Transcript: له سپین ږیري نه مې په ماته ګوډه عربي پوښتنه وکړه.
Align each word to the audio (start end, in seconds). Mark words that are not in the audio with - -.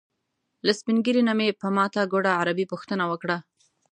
له 0.65 0.71
سپین 0.79 0.97
ږیري 1.05 1.21
نه 1.29 1.33
مې 1.37 1.57
په 1.61 1.67
ماته 1.75 2.09
ګوډه 2.11 2.31
عربي 2.39 2.65
پوښتنه 2.71 3.03
وکړه. 3.11 3.37